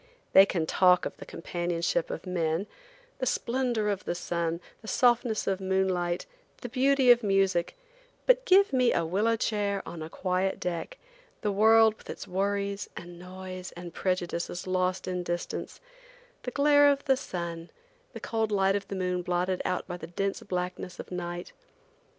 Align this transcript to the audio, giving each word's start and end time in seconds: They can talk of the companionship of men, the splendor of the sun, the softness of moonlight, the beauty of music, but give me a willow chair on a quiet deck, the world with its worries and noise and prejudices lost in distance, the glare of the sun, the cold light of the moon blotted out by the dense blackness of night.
They 0.33 0.47
can 0.47 0.65
talk 0.65 1.05
of 1.05 1.15
the 1.17 1.27
companionship 1.27 2.09
of 2.09 2.25
men, 2.25 2.65
the 3.19 3.27
splendor 3.27 3.87
of 3.87 4.03
the 4.05 4.15
sun, 4.15 4.59
the 4.81 4.87
softness 4.87 5.45
of 5.45 5.61
moonlight, 5.61 6.25
the 6.61 6.69
beauty 6.69 7.11
of 7.11 7.21
music, 7.21 7.75
but 8.25 8.43
give 8.45 8.73
me 8.73 8.91
a 8.93 9.05
willow 9.05 9.35
chair 9.35 9.83
on 9.85 10.01
a 10.01 10.09
quiet 10.09 10.59
deck, 10.59 10.97
the 11.41 11.51
world 11.51 11.95
with 11.99 12.09
its 12.09 12.27
worries 12.27 12.89
and 12.97 13.19
noise 13.19 13.71
and 13.73 13.93
prejudices 13.93 14.65
lost 14.65 15.07
in 15.07 15.21
distance, 15.21 15.79
the 16.41 16.49
glare 16.49 16.89
of 16.89 17.05
the 17.05 17.15
sun, 17.15 17.69
the 18.13 18.19
cold 18.19 18.51
light 18.51 18.75
of 18.75 18.87
the 18.87 18.95
moon 18.95 19.21
blotted 19.21 19.61
out 19.65 19.85
by 19.85 19.97
the 19.97 20.07
dense 20.07 20.41
blackness 20.41 20.99
of 20.99 21.11
night. 21.11 21.51